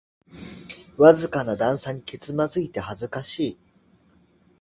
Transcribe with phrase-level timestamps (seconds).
[0.97, 3.59] わずかな段差にけつまずいて恥ずかしい